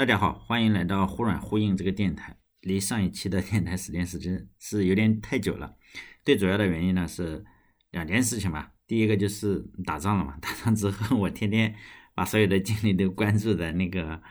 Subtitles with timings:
[0.00, 2.34] 大家好，欢迎来到忽软忽硬这个电台。
[2.62, 5.76] 离上一期的电台时间时间是有点太久了。
[6.24, 7.44] 最主要的原因呢是
[7.90, 8.72] 两件事情吧。
[8.86, 11.74] 第一个就是打仗了嘛， 打仗之后我天天
[12.14, 14.22] 把所有的精力都关注在那个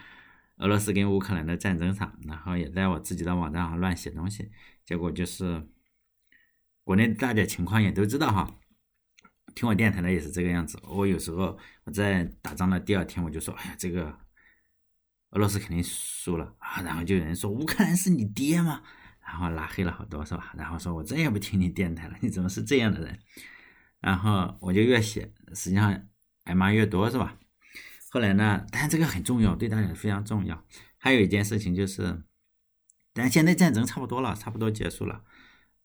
[0.57, 4.49] 俄罗斯跟乌克兰的战争上，然后也在我自己的网站上乱写东西。
[4.83, 5.63] 结果就是
[6.83, 8.57] 国内大家情况也都知道哈。
[9.53, 10.79] 听我电台的也是这个样子。
[10.81, 14.17] 我有时候我在打仗的第二天我就说：“哎呀，这个
[15.31, 18.81] 俄罗斯肯定输了啊！”然后就有人说：“乌克兰是你爹吗？”
[19.21, 20.53] 然后拉黑了好多是吧？
[20.57, 23.19] 然后说我再也不听你电台了，你怎么是这样的人？
[23.99, 26.07] 然后我就越写，实际上
[26.45, 27.37] 挨骂越多是吧？
[28.11, 28.65] 后来呢？
[28.71, 30.65] 但这个很重要，对大家非常重要。
[30.97, 32.23] 还有一件事情就是，
[33.13, 35.21] 但现在战争差不多了，差不多结束了。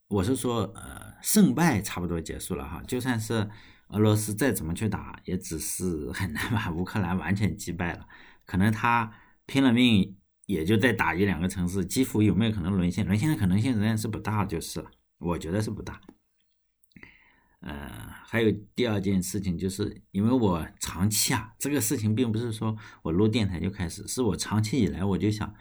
[0.08, 2.82] 我是说，呃，胜败差不多结束了哈。
[2.86, 3.50] 就算是
[3.88, 8.08] 俄罗斯再怎么去打，也只是很难把乌克兰完全击败了。
[8.46, 9.12] 可能他
[9.46, 10.16] 拼了命，
[10.46, 11.84] 也就再打一两个城市。
[11.84, 13.06] 基辅有没有可能沦陷？
[13.06, 14.90] 沦陷的可能性仍然是不大，就是了。
[15.18, 16.00] 我觉得是不大。
[17.60, 17.90] 呃，
[18.26, 25.54] 还有第二件事情，就是因为我长期啊，这个事情并不是说我录电台就开始，是我长期以来我就想。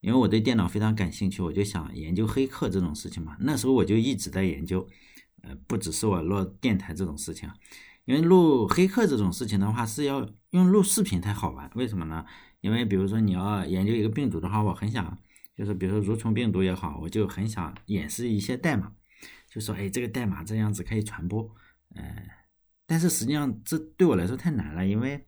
[0.00, 3.36] 因为我对电脑非常感兴趣，我就想研究黑客这种事情嘛。
[3.40, 4.86] 那时候我就一直在研究，
[5.42, 7.50] 呃，不只是我录电台这种事情，
[8.04, 11.68] 因为录黑客这种事情的话是要用录视频才好玩。
[11.74, 12.24] 为什么呢？
[12.60, 15.18] 因为比如说你要研究一个病毒的话，我很想，
[15.56, 18.92] 就是比如说蠕虫病毒也好，我就很想演示一些代码，
[19.50, 21.54] 就说哎，这个代码这样子可以传播，
[21.94, 22.26] 呃，
[22.86, 25.26] 但是实际上这对我来说太难了，因为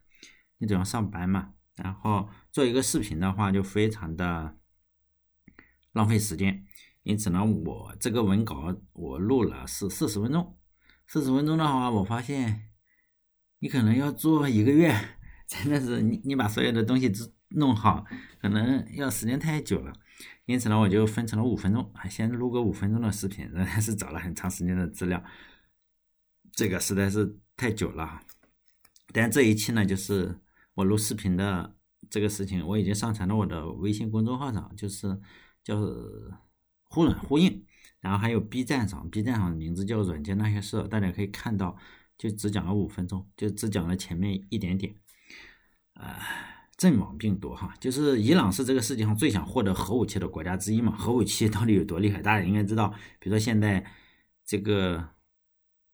[0.59, 4.57] 你总要上班嘛，然后做一个视频的话就非常的。
[5.93, 6.65] 浪费时间，
[7.03, 10.57] 因此呢，我这个文稿我录了是四十分钟，
[11.09, 12.71] 四十分钟的话，我发现
[13.59, 14.95] 你可能要做一个月，
[15.51, 18.07] 真的是你你把所有的东西都弄好，
[18.41, 19.93] 可能要时间太久了，
[20.47, 25.23] 因此呢，我就分成了五分钟，先录个五分钟的视频，仍然是找了很长时间的资料，
[26.53, 28.23] 这个实在是太久了，
[29.13, 30.39] 但这一期呢，就是
[30.75, 31.75] 我录视频的
[32.09, 35.21] 这个事情，我已经上传到我的微信公众号上，就是。
[35.63, 35.77] 叫
[36.85, 37.67] 忽软忽硬，
[38.01, 41.77] 然后还有 B 站上，B 站上的名字叫软件那些事，大家可以看到，
[42.17, 44.95] 就只讲了五分钟，就只讲了前面一点点。
[46.01, 46.17] 呃，
[46.79, 50.97] 阵亡病毒哈，就是伊朗是这个世界上最想获得核武器的国家之一嘛？
[50.97, 52.23] 核武器到底有多厉害？
[52.23, 52.89] 大家应该知道，
[53.19, 53.85] 比如说现在
[54.47, 55.11] 这个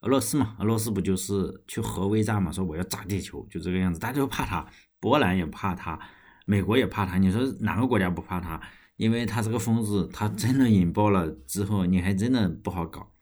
[0.02, 2.52] 俄罗斯嘛，俄罗斯不就是去核威炸嘛？
[2.52, 4.64] 说我要炸地球，就这个样子，大家都怕他，
[5.00, 5.98] 波兰也怕他，
[6.46, 8.60] 美国也怕他，你说哪个国家不怕他？
[8.96, 13.12] 因为他这个疯子，他真的引爆了之后，你还真的不好搞。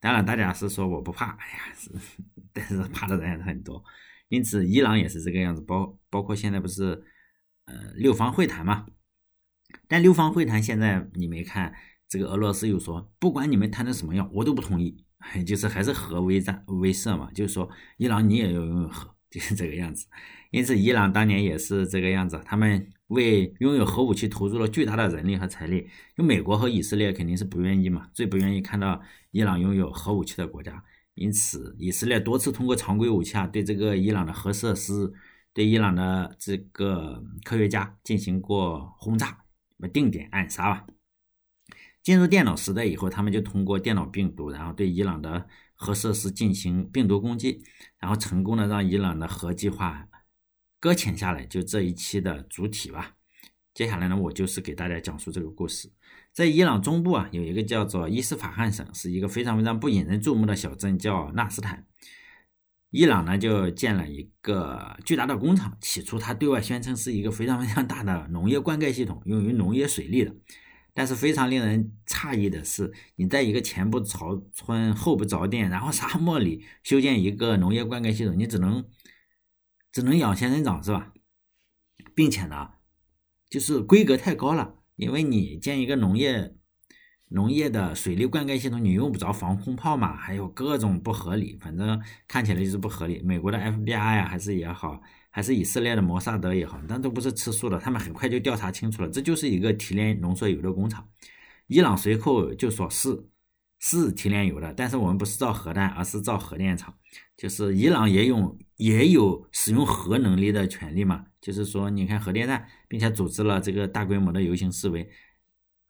[0.00, 1.58] 当然，大家是说我不怕，哎呀，
[2.52, 3.82] 但是怕的人还是很多。
[4.32, 7.04] 因此，伊朗也是这个样子，包包括现在不是，
[7.66, 8.86] 呃，六方会谈嘛。
[9.86, 11.74] 但六方会谈现在你没看，
[12.08, 15.04] 这个俄罗斯又说，不管你们谈的什么样，我都不同意，
[15.46, 20.06] 就是还是核威战威慑嘛，就是说伊朗你也要拥有核， 就是这个样子。
[20.50, 22.88] 因此，伊朗当年也是这个样子，他们。
[23.08, 30.82] 为拥有核武器投入了巨大的人力和财力，就美国和以色列肯定是不愿意嘛，最不愿意看到伊朗拥有核武器的国家。
[31.14, 35.12] 因此，以色列多次通过常规武器啊，对这个伊朗的核设施、
[35.52, 39.44] 对伊朗的这个科学家进行过轰炸，
[39.92, 40.86] 定点暗杀吧。
[42.02, 47.62] 进入电脑时代以后，他们就通过电脑病毒，然后对伊朗的核设施进行病毒攻击，
[47.98, 50.08] 然后成功的让伊朗的核计划。
[50.80, 53.16] 搁浅下来，就这一期的主体吧。
[53.72, 55.92] 接下来呢，我就是给大家讲述这个故事。
[56.32, 61.86] 在伊朗中部啊，有一个叫做伊斯法罕省，是一个非常非常不引人注目的小镇，叫纳斯坦。
[62.90, 65.76] 伊朗呢，就建了一个巨大的工厂。
[65.80, 70.34] 起初，他对外宣称是一个非常非常大的农业灌溉系统，用于农业水利的。
[70.94, 78.84] 但是非常令人诧异的是，你在一个前不着村后不着店，然后沙漠里修建一个农业灌溉系统，你只能。
[79.92, 81.12] 只能养仙人掌是吧？
[82.14, 82.70] 并且呢，
[83.50, 86.54] 就是规格太高了，因为你建一个农业
[87.28, 93.20] 农业的水利灌溉系统，你用不着防空炮嘛，还有各种不合理，反正看起来就是不合理。
[93.24, 95.00] 美国的 FBI 呀，还是也好，
[95.30, 101.08] 还是以色列的摩萨德也好，但都不是吃素的，他们很快就调查清楚了，这就是一个提炼浓缩铀的工厂。
[101.66, 103.28] 伊朗随后就说是。
[103.84, 106.94] 是提炼油的，但是我们不是造核弹，而是造核电厂。
[107.36, 111.26] 就是伊朗也有也有使用核能力的权利嘛？
[111.40, 115.10] 就是说，你看核电站，并且组织了这个大规模的游行示威，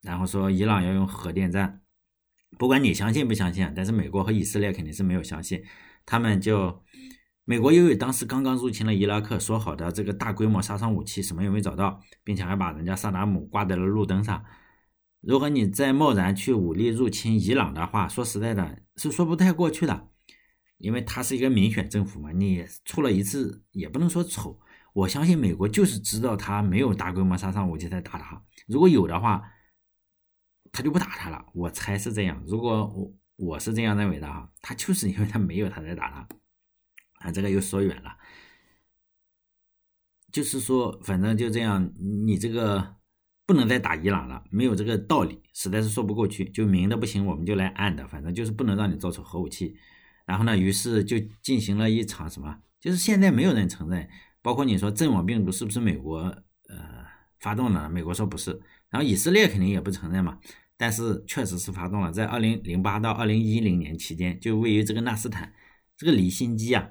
[0.00, 1.82] 然后说伊朗要用核电站，
[2.58, 5.62] 不管你相信不相信，但是美国和以色列肯定是没有相信，
[6.06, 6.82] 他们就
[7.44, 14.42] 美国由于当时刚刚入侵了伊拉克，说好的这个大规模杀伤武器什么也没找到，并且还把人家萨达姆挂在了路灯上。
[15.22, 20.08] 如果你再贸然去武力入侵伊朗的话，说实在的，是说不太过去的，
[20.78, 22.32] 因为他是一个民选政府嘛。
[22.32, 24.58] 你出了一次也不能说丑，
[24.92, 29.42] 我相信美国就是知道他没有大规模杀伤武器才打他，如果有的话，
[30.72, 31.46] 他就不打他了。
[31.54, 32.42] 我猜是这样。
[32.46, 36.28] 如果我我是这样认为的哈，他就是因为他没有他在打他。
[37.20, 38.16] 啊，这个又说远了，
[40.32, 41.92] 就是说，反正就这样，
[42.26, 42.96] 你这个
[43.52, 46.42] 不能再打伊朗了，没有这个道理，实在是说不过去。
[46.46, 49.76] 就明的不行，我们就来暗的，反正就是不能让你造出核武器。
[50.24, 54.08] 然后呢，于是就进行了一场什么，就是现在没有人承认，
[54.40, 57.04] 包括你说阵亡病毒是不是美国呃
[57.40, 57.90] 发动的？
[57.90, 58.58] 美国说不是，
[58.88, 60.38] 然后以色列肯定也不承认嘛，
[60.78, 65.52] 但是确实是发动了，在二零零八到二零一零年期间，就位于这个纳斯坦
[65.94, 66.88] 这个离心机啊。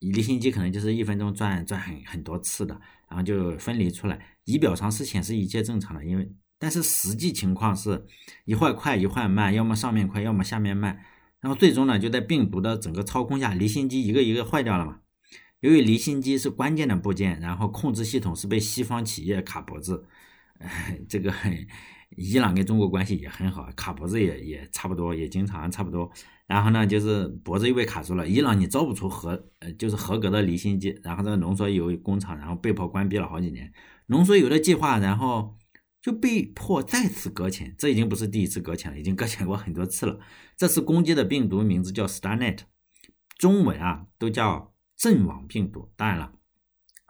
[0.00, 4.18] 离心机可能就是一分钟转转很很多次的，然后就分离出来。
[4.44, 8.06] 仪表上是显示一切正常的，因为但是实际情况是
[8.44, 11.00] 一会快一会慢，要么上面快，要么下面慢。
[11.40, 15.00] 然后最终呢，就在病毒的整个操控下，离心机一个一个坏掉了嘛。
[15.60, 20.06] 由于离心机是关键的部件，然后控制系统是被西方企业卡脖子。
[21.08, 21.32] 这个
[22.16, 26.10] 伊朗跟中国关系也很好，卡脖子也也差不多，也经常差不多。
[26.46, 28.26] 然后呢，就是脖子又被卡住了。
[28.26, 33.72] 伊朗你造不出合呃就是合格的离心机，然后这个浓缩铀工厂然后被迫关闭了好几年。
[34.06, 35.56] 浓缩铀的计划然后
[36.02, 40.18] 就被迫再次搁浅，这已经不是第一次搁浅了，已经搁浅过很多次了。
[40.56, 42.58] 这次攻击的病毒名字叫 Starnet，
[43.38, 45.92] 中文啊都叫阵亡病毒。
[45.96, 46.32] 当然了，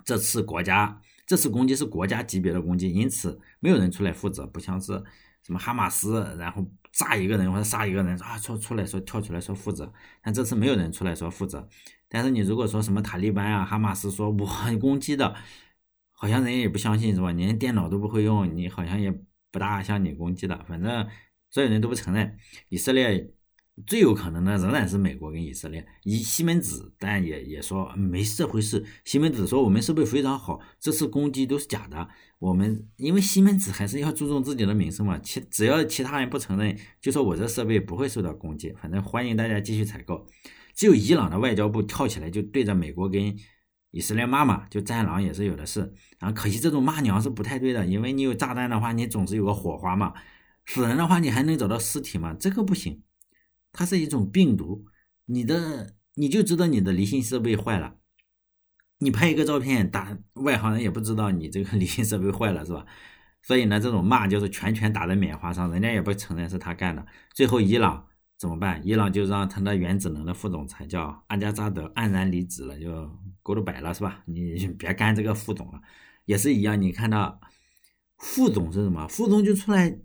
[0.04, 1.00] 这次国家。
[1.30, 5.00] 这次攻击是国家级别的攻击，因此没有人出来负责，不像是
[5.44, 9.92] 什么哈马斯，然后炸一个人或者杀一个人啊，出出来说跳出来说负责。
[10.24, 11.68] 但这次没有人出来说负责。
[12.08, 15.36] 但是你如果说什么塔利班啊、哈马斯说我攻击的，
[16.10, 17.30] 好像人家也不相信是吧？
[17.30, 19.12] 连电脑都不会用，你好像也
[19.52, 20.64] 不大像你攻击的。
[20.64, 21.08] 反正
[21.48, 22.36] 所有人都不承认，
[22.70, 23.32] 以色列。
[23.86, 28.84] 最有可能的仍然是美国跟以色列，以西门子，但也也说没这回事。
[29.04, 32.08] 西门子说我们设备非常好，这次攻击都是假的。
[32.38, 38.72] 我们因为西门子还是要注重自己的名声嘛，其只要其他人不承认，就说我这设备不会受到攻击。
[38.80, 40.26] 反正欢迎大家继续采购。
[40.74, 43.36] 只有伊朗的外交部跳起来就对着美国跟
[43.90, 45.80] 以色列骂嘛，就战狼也是有的是。
[46.18, 50.14] 然后可惜这种骂娘是不太对的，因为你有炸弹的话，你总是有个火花嘛。
[50.66, 52.34] 死人的话，你还能找到尸体吗？
[52.38, 53.02] 这个不行。
[53.72, 54.84] 它是一种病毒，
[55.26, 57.96] 你的你就知道你的离心设备坏了，
[58.98, 62.84] 你拍一个照片，打外行人也不知道你这个 离心设备坏了是吧？
[63.42, 67.06] 所以呢，这种骂就是拳拳打在棉花上，人家也不承认是他干的。
[67.32, 68.06] 最后伊朗
[68.36, 68.80] 怎么办？
[68.84, 72.90] 伊朗就让他那原子能的副总裁叫阿加扎德黯然离职了，就
[73.42, 74.22] goodbye 了是吧？
[74.26, 75.80] 你别干这个副总了，
[76.26, 76.80] 也是一样。
[76.80, 77.40] 你看到
[78.18, 79.06] 副总是什么？
[79.08, 79.98] 副总就出来。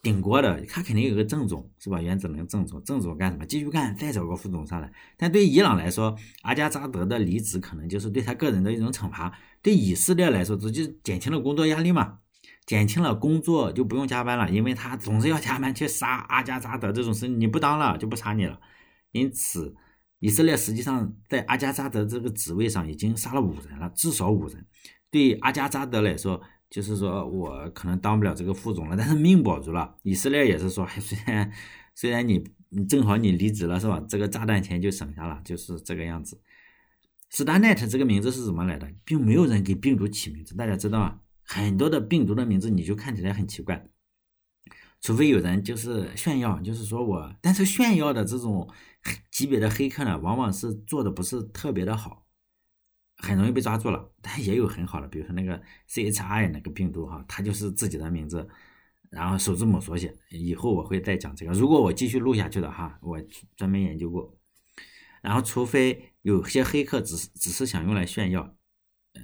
[0.00, 2.00] 顶锅的，他肯定有个正总，是吧？
[2.00, 3.44] 原子能正总，正总干什么？
[3.44, 4.92] 继续干，再找个副总上来。
[5.16, 9.30] 但对伊朗来说，阿加扎德的离职可能就是对他个人的一种惩罚；
[9.60, 12.18] 对以色列来说，这就减轻了工作压力嘛，
[12.64, 18.60] 减轻了工作就不用加班了，因为他总是要加班去杀阿加扎德这种事，你不当了就不杀你了。
[19.10, 19.74] 因此，
[20.20, 24.64] 以色列实际上在阿加扎德这个职位上已经杀了五人了，至少五人。
[25.10, 26.40] 对阿加扎德来说，
[26.70, 29.96] 就是说我可能当不了这个副总了，但是命保住了。
[30.02, 31.52] 以色列也是说， 虽然
[31.94, 32.44] 虽然你
[32.88, 34.04] 正好你离职了是吧？
[34.08, 36.40] 这个炸弹钱就省下了，就是这个样子。
[37.30, 38.90] Starnet 这个名字是怎么来的？
[39.04, 41.20] 并没有人给病毒起名字，大家知道吗？
[41.42, 43.88] 很多的病毒的名字你就看起来很奇怪，
[45.00, 48.68] 除非有人就是炫耀，就是说我，但是炫耀的这种
[49.30, 52.26] 级别的黑客呢，往往是做的不是特别的好。
[53.18, 58.48] 很容易被抓住了，但也有很好的，比如说那个 C H I 那个病毒哈，它就是自己的名字，
[59.10, 60.14] 然后首字母缩写。
[60.30, 63.20] 以后我会再讲这个，如果我继续录下去的哈，我
[63.56, 64.34] 专门研究过。
[65.20, 68.56] 然后，除非有些黑客只是只是想用来炫耀，
[69.14, 69.22] 呃，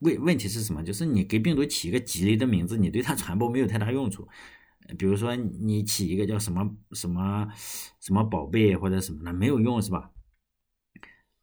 [0.00, 0.82] 问问题是什么？
[0.82, 4.26] 就是你给病毒起一个吉利的名字，你对它传播没有太大用处。
[4.98, 7.48] 比如说你起一个叫什么什么
[8.00, 10.10] 什么宝贝或者什么的，没有用是吧？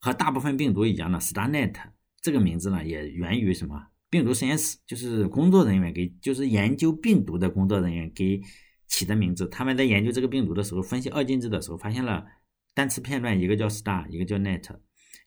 [0.03, 1.73] 和大部分病毒一样的，Starnet
[2.21, 3.87] 这个名字呢，也源于什么？
[4.09, 8.41] 病毒实验室，就是工作人员给，就是研究病毒的工作人员给
[8.85, 9.47] 起的名字。
[9.47, 12.25] 他们在研究这个病毒的时候，分析二进制的时候，发现了
[12.73, 14.75] 单词片段，一个叫 Star，一个叫 Net。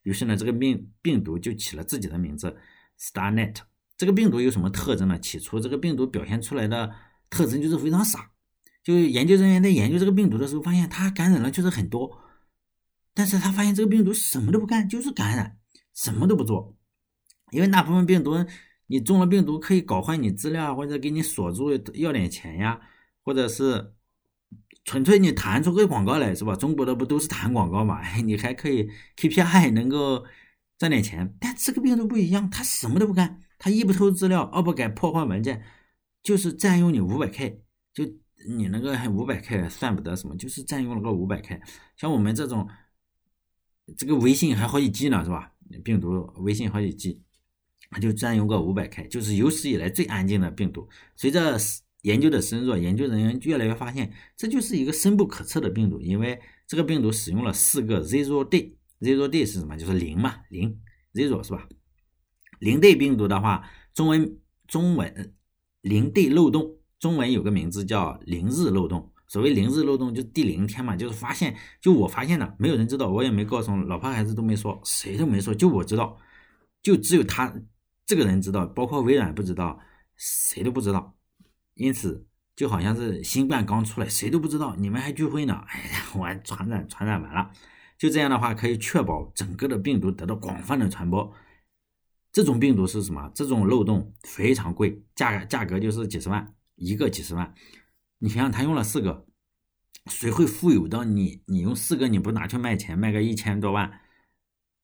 [0.02, 2.54] 于是呢，这个病病毒就起了自己的名字
[3.00, 3.56] ，Starnet。
[3.96, 5.18] 这个病毒有什么特征呢？
[5.18, 6.92] 起初这个病毒表现出来的
[7.30, 8.30] 特征就是非常傻。
[8.84, 12.25] 就研究人员在研究这个病毒的时候，发现它感染了确实很多。
[13.16, 15.56] 但是他发现这个病毒什么都不干，就是感染，
[15.94, 16.76] 什么都不做。
[17.50, 18.34] 因为大部分病毒，
[18.88, 22.78] 你中了病毒可以搞坏你资料，或者给你锁住要点钱呀，
[23.24, 23.94] 或者是
[24.84, 26.54] 纯粹你弹出个广告来，是吧？
[26.54, 28.06] 中国的不都是弹广告嘛？
[28.20, 30.26] 你还可以 KPI 能够
[30.76, 31.34] 赚点钱。
[31.40, 35.64] 但这个病毒不一样，它什么都不干，它一不偷资料，二不改破坏文件，
[36.22, 37.62] 就是占用你五百 K，
[37.94, 38.04] 就
[38.46, 41.58] 你那个五百 K 算不得什么，就是占用了个五百 K。
[41.96, 42.68] 像我们这种。
[43.96, 45.52] 这个微信还好几 G 呢，是吧？
[45.84, 47.20] 病毒微信好几 G，
[47.90, 50.88] 它就占用个五百 K，就是有史以来最安静的病毒。
[51.14, 51.56] 随着
[52.02, 59.76] 研究的深入，研究人员越来越发现，这就是一个深不可测的病毒，因为这个病毒使用了四个 zero day，zero day 是什么？
[59.76, 60.80] 就是零嘛，零
[61.12, 61.68] zero 是吧？
[62.60, 65.34] 零 day 病毒的话，中文中文
[65.80, 69.12] 零 day 漏洞，中文有个名字叫零日漏洞。
[69.28, 76.18] 所谓零日漏洞，就第零天嘛，就是发现，就我发现的，没有人知道，我也没告诉老婆孩子都没说，谁都没说，就我知道，
[76.82, 77.52] 就只有他
[78.06, 79.80] 这个人知道，包括微软不知道，
[80.16, 81.16] 谁都不知道，
[81.74, 87.50] 因此就好像是新冠刚出来，谁都不知道，你们还聚会呢，哎呀，我传染传染完了，
[87.98, 91.32] 就这样的话可以确保整个的病毒得到广泛的传播。
[92.30, 93.30] 这种病毒是什么？
[93.34, 97.54] 这种漏洞非常贵，价价格就是几十万一个，几十万。
[98.18, 99.26] 你想想，他用了四个，
[100.06, 101.42] 谁会富有到你？
[101.46, 104.00] 你用四个，你不拿去卖钱，卖个一千多万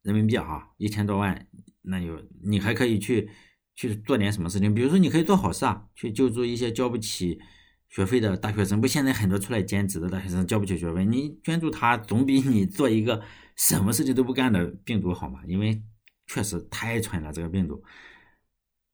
[0.03, 1.47] 人民币哈，一千多万，
[1.83, 3.31] 那有你还可以去
[3.75, 4.75] 去做点什么事情？
[4.75, 7.39] 比如说，你可以做好事啊，去救助一些交不起
[7.89, 8.81] 学费的大学生。
[8.81, 13.23] 不，现在很多出来兼职的大学生交不起学费，你捐助他，总比你做一个
[13.57, 15.41] 什么事情都不干的病毒好嘛？
[15.47, 15.83] 因为
[16.27, 17.83] 确实太蠢了，这个病毒。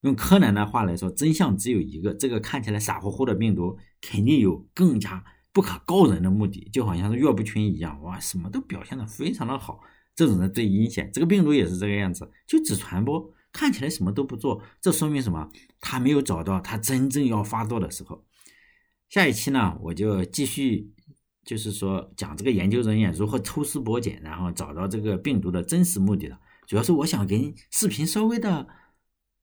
[0.02, 9.80] 用柯南的话来说，真相只有一个：这个看起来傻乎乎的病毒，肯定有更加不可告人的目的，就好像是岳不群一样，哇，什么都表现的非常的好，
[10.14, 11.10] 这种人最阴险。
[11.12, 15.48] 这个病毒也是这个样子，就只传播，看起来什么都不做，这说明什么？
[15.80, 18.24] 他没有找到他真正要发作的时候。
[19.08, 20.92] 下一期呢，我就继续，
[21.44, 26.38] 就是说讲这个研究人员如何抽丝剥茧，然后找到这个病毒的真实目的了。
[26.66, 28.68] 主要是我想跟视频稍微的。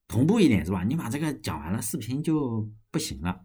[0.07, 0.83] 同步一点是吧？
[0.83, 3.41] 你把这个讲完了，视频就不行了。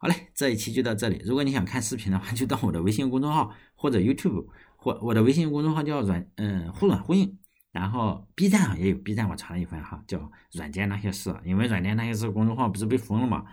[0.00, 1.20] 好嘞，这一期就到这里。
[1.24, 7.36] 如果你想看视频的话，就到我的微信公众号或者 YouTube，或我的微信公众号叫软嗯互软互应。
[7.72, 11.34] 然后 B 站上也有，B 站我传了一份哈，叫软件那些事。
[11.44, 13.44] 因为软件那些事公众号不是被封了嘛。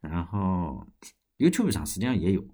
[0.00, 0.84] 然后
[1.38, 2.44] YouTube 上实际上也有，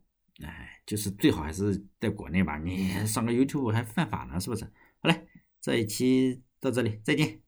[0.45, 2.59] 哎，就是最好还是在国内吧。
[2.59, 4.65] 你上个 YouTube 还犯法呢，是不是？
[5.01, 5.27] 好嘞，
[5.63, 7.48] 这一期到这里，再见。